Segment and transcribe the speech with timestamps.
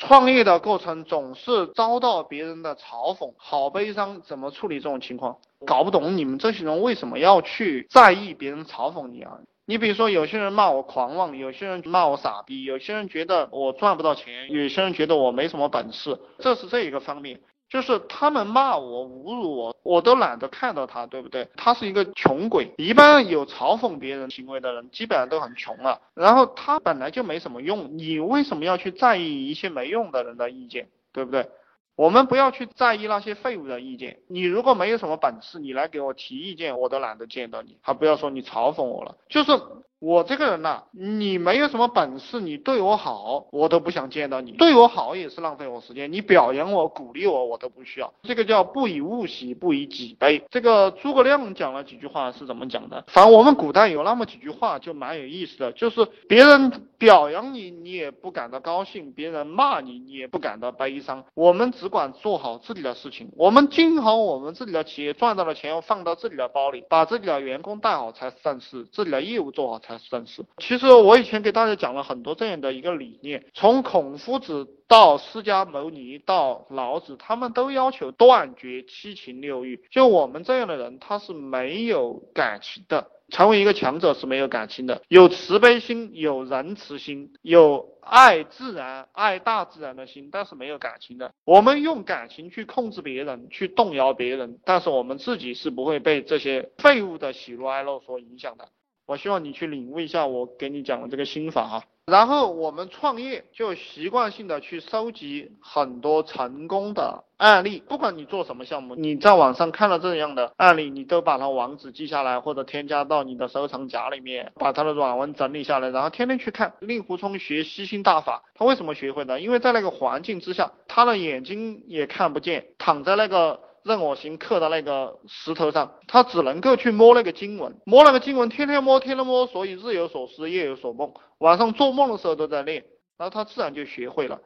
[0.00, 4.22] 创业的过程总是遭到别人的嘲讽，好悲伤。
[4.22, 5.36] 怎么处理这种情况？
[5.66, 9.32] 搞不懂你们这些人为什么要去在意别人嘲讽你啊？
[9.66, 17.38] 你比如说，有些人骂我狂妄，有些人骂我傻逼，有些人觉得我赚不到钱，有些人觉得我没什么本事，这是这一个方面。
[17.70, 21.48] 就是他们骂我、侮辱我，我都懒得看到他，对不对？
[21.56, 22.74] 他是一个穷鬼。
[22.76, 26.00] 一般有嘲讽别人行为的人，基本上都很穷了。
[26.14, 31.48] 然后他本来就没什么用，你为什么要去在意一些没用的人的意见，对不对？
[31.94, 34.20] 我们不要去在意那些废物的意见。
[34.26, 37.76] 你如果没有什么本事，你来给我提意见，我都懒得见到你。
[37.82, 39.52] 还不要说你嘲讽我了，就是
[40.00, 44.52] 我这个人呐，你没有什么本事，你对我好，我都不想见到你。
[44.52, 46.10] 对我好也是浪费我时间。
[46.10, 48.10] 你表扬我、鼓励我，我都不需要。
[48.22, 50.42] 这个叫不以物喜，不以己悲。
[50.50, 53.04] 这个诸葛亮讲了几句话是怎么讲的？
[53.08, 61.22] 反正我们古代有那么几句话就蛮有意思的，就是别人表扬你，你也不感到高兴；别人骂你，你也不感到悲伤。
[61.34, 70.44] 我们只管做好自己的事情，我们经营好我们自己的企业，赚到的钱要放到自己的包里，把自己的员工带好才是正事，自己的业务做好才是正事。
[70.58, 79.82] 其实我以前给大家讲了很多这样的一个理念，从孔夫子到释迦牟尼到老子，他们都要求断绝七情六欲。
[79.90, 83.08] 就我们这样的人，他是没有感情的。
[83.30, 91.32] 成为一个强者是没有感情的，有慈悲心，有仁慈心，有爱自然、爱大自然的心，但是没有感情的。
[91.44, 98.68] 我们用感情去控制别人，去动摇别人，但是我们自己是不会被这些废物的喜怒哀乐所影响的。
[99.10, 101.82] 我希望你去领悟一下我给你讲的这个心法哈。
[102.06, 116.74] 然后我们创业就习惯性的去收集很多成功的案例，不管你做什么项目，你在网上看到这样的案例，你都把它网址记下来，或者添加到你的收藏夹里面，把它的软文整理下来，然后天天去看。
[116.78, 119.40] 令狐冲学吸星大法，他为什么学会的？
[119.40, 123.58] 因为在那个环境之下，他的眼睛也看不见，躺在那个。
[123.84, 132.84] 任我行刻的那个石头上，他只能够去摸那个经文，摸那个经文，天天摸，天天摸，所以日有所思，夜有所梦，晚上做梦的时候都在练，
[133.16, 134.40] 然后他自然就学会了。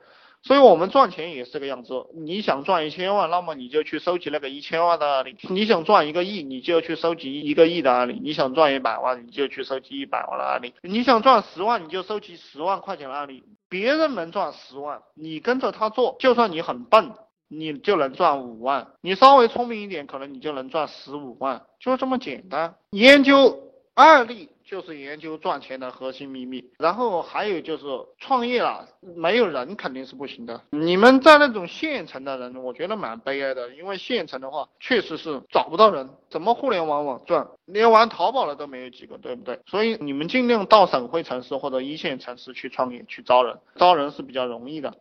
[0.46, 13.42] 所以我们赚钱也是这个样子，你想赚一千万，那么你就去收集那个一千万的案例；你想赚一个亿，你就去收集一个亿的案例；你想赚一百万，你就去收集一百万的案例；你想赚十万，你就收集十万块钱的案例。
[13.70, 17.12] 别人能赚十万，你跟着他做，就算你很笨。
[17.56, 22.74] 你就能赚五万，你稍微聪明一点，可能你就能赚十五万，就这么简单。
[22.90, 26.72] 研究案例就是研究赚钱的核心秘密。
[26.78, 27.84] 然后还有就是
[28.18, 30.60] 创业了，没有人肯定是不行的。
[30.70, 39.60] 你们在那种县城的人，我觉得蛮悲哀的，因为县城的话确实是找不到人，怎么互联网网赚，连玩淘宝的都没有几个，对不对？
[39.66, 44.94] 所以你们尽量到省会城市或者一线城市去创业，去招人，招人是比较容易的。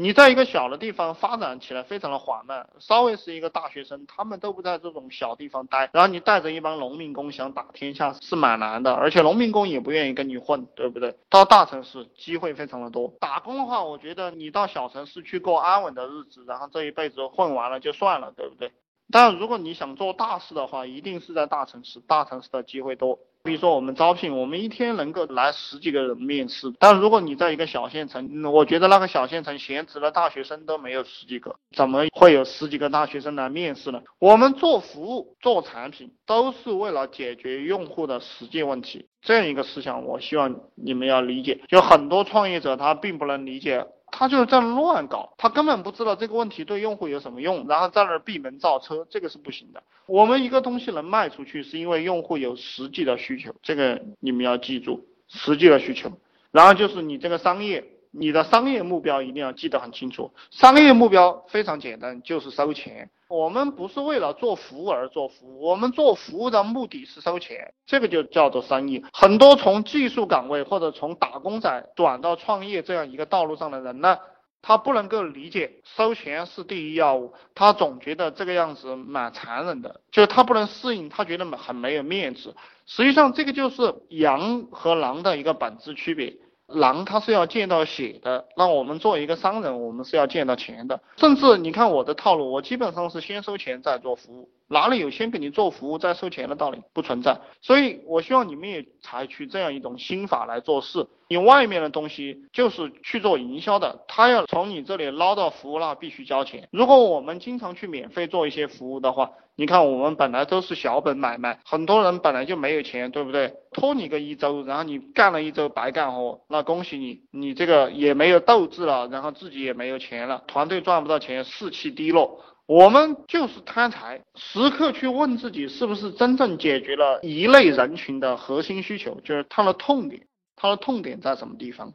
[0.00, 11.14] 你在一个小的地方发展起来非常的缓慢，稍微是一个大学生，他们都不在这种小地方待，然后你带着一帮农民工想打天下是蛮难的，而且农民工也不愿意跟你混，对不对？
[11.28, 18.72] 到大城市机会非常的多，打工的话，我觉得你到小城市去过安稳的日子，然后这一辈子混完了就算了，对不对？
[19.10, 23.18] 但如果你想做大事的话，一定是在大城市，大城市的机会多。
[23.42, 34.02] 比如说我们招聘，我们一天能够来十几个人面试，但如果你在一个小县城，我觉得那个小县城闲职的大学生都没有十几个，怎么会有十几个大学生来面试呢？
[34.18, 41.62] 我们做服务、做产品，都是为了解决用户的实际问题，这样一个思想，我希望你们要理解。
[41.66, 43.86] 就很多创业者他并不能理解。
[44.12, 49.82] 他就是在乱搞，他根本不知道这个问题对用户有什么用，然后在那儿闭门造车，这个是不行的。
[50.06, 56.12] 我们一个东西能卖出去，是因为用户有实际的需求，这个你们要记住，实际的需求。
[56.50, 63.10] 然后就是你这个商业，你的商业目标一定要记得很清楚，商业目标非常简单，就是收钱。
[63.28, 69.04] 我们不是为了做服务而做服务，我们做服务的目的是收钱，这个就叫做生意。
[69.12, 74.18] 很多从技术岗位或者从打工仔转到创业这样一个道路上的人呢，
[74.60, 82.56] 他不能够理解收钱是第一要务，他总觉得这个样子蛮残忍的，就是他不能适应，他觉得很没有面子。
[82.86, 86.36] 实际上，这个就是羊和狼的一个本质区别。
[86.70, 91.00] 狼它是要见到血的，那我们作为一个商人，我们是要见到钱的。
[91.16, 94.48] 甚至你看我的套路，我基本上是先收钱再做服务。
[94.68, 96.78] 哪里有先给你做服务再收钱的道理？
[96.92, 97.36] 不存在。
[97.60, 101.06] 所以我希望你们也采取这样一种心法来做事。
[101.28, 106.68] 你外面的东西就是去做营销的，他要从你这里捞到服务，那必须交钱。
[106.70, 113.52] 如果我们经常去免费做一些服务的话，你看我们本来都是小本买卖，很多人本来就没有钱，对不对？
[113.72, 122.42] 拖你个一周，然后你干了一周白干活，那恭喜你，你这个也没有斗志了，然后自己也没有钱了，团队赚不到钱，士气低落。
[122.64, 130.22] 我们就是贪财，时刻去问自己是不是真正解决了一类人群的核心需求，就是他的痛点。
[130.56, 131.92] 他的痛点在什么地方？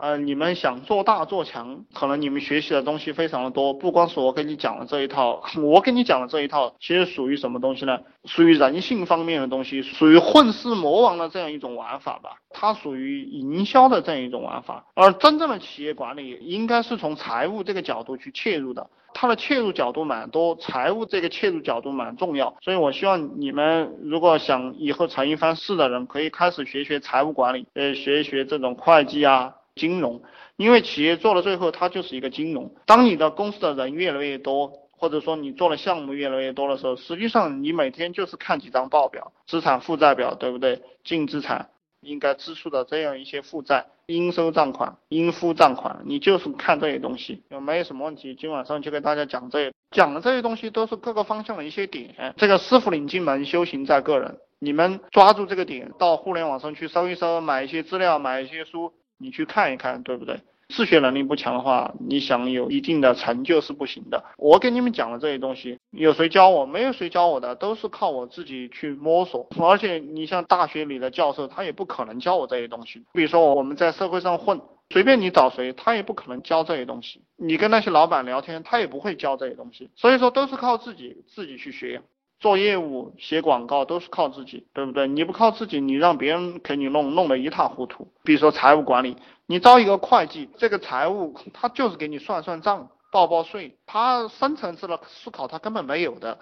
[0.00, 7.98] 呃，你们想做大做强，可能你们学习的东西非常的多，不光是我给你讲的这一套， 我给你讲的这一套，其实属于什么东西呢？
[8.24, 12.38] 属于人性方面的东西，属于混世魔王的这样一种玩法吧。
[12.50, 18.88] 它属于营销的这样一种玩法，而真正的企业管理应该是从财务这个角度去切入的。
[19.18, 30.22] 它的切入角度蛮多，财务这个切入角度蛮重要，所以我希望你们如果想以后成一番事的人，可以开始学学财务管理，呃，学一学这种会计啊、金融，
[30.56, 32.74] 因为企业做到最后它就是一个金融。
[32.84, 40.82] 当你的公司的人越来越多，或者说你做的项目越来越多的时候，实际上你每天就是看几张报表，资产负债表，对不对？
[41.04, 41.68] 净资产。
[42.02, 48.36] 应该支出的这样一些负债、应收账款、应付账款，你就是看这些东西，有没有什么问题？
[48.36, 52.32] 今晚上就给大家讲这些，讲的这些东西都是各个方向的一些点。
[52.36, 60.40] 这个师傅领进门，修行在个人，你们抓住这个点，到互联网上去搜一搜，买一些资料，买一些书，你去看一看，对不对？
[60.68, 64.24] 自学能力不强的话，你想有一定的成就是不行的。
[64.36, 66.66] 我给你们讲的这些东西，有谁教我？
[66.66, 69.48] 没有谁教我的，都是靠我自己去摸索。
[69.60, 73.04] 而且你像大学里的教授，他也不可能教我这些东西。
[73.12, 74.60] 比如说我们在社会上混，
[74.90, 77.22] 随便你找谁，他也不可能教这些东西。
[77.36, 79.88] 你跟那些老板聊天，他也不会教这些东西。
[79.94, 82.02] 所以说都是靠自己自己去学。
[82.38, 85.08] 做业务、写广告都是靠自己，对不对？
[85.08, 88.08] 你不靠自己，你让别人给你弄，弄得一塌糊涂。
[88.24, 89.16] 比如说财务管理，
[89.46, 96.38] 你招一个会计，这个财务他就是给你算算账、报报税，他深层次的思考他根本没有的，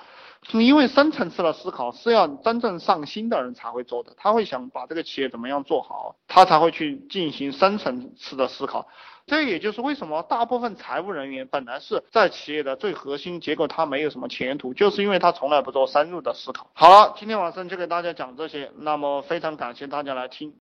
[0.50, 8.88] 因为深层次的思考是要真正上心的人才会做的，他会想把这个企业怎么样做好，他才会去进行深层次的思考。
[9.24, 16.66] 这也就是为什么大部分财务人员本来是在企业的最核心，结果他没有什么前途，就是因为他从来不做深入的思考。
[16.74, 20.52] 好了，今天晚上就给大家讲这些，那么非常感谢大家来听。